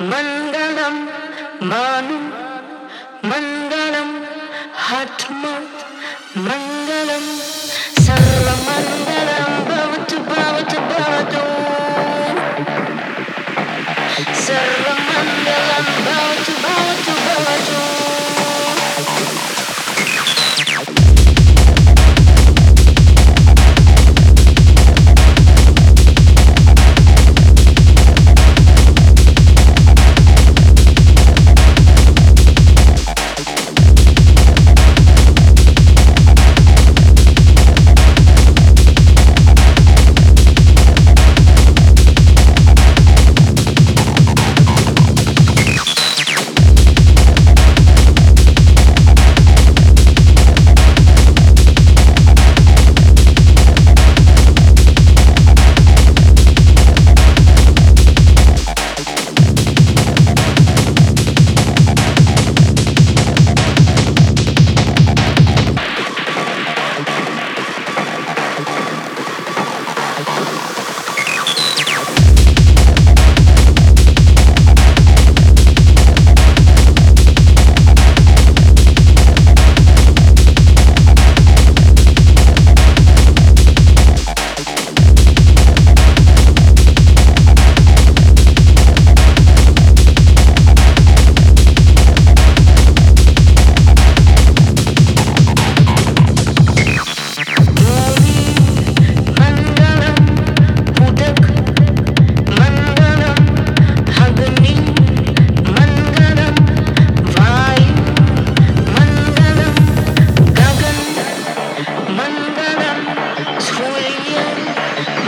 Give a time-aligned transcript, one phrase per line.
[0.00, 0.96] मङ्गलं
[1.70, 2.16] मानु
[3.30, 4.10] मङ्गलं
[4.86, 5.84] हठमत्
[6.46, 7.24] मङ्गलं
[8.06, 8.45] सर्व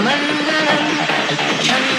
[0.09, 1.98] Can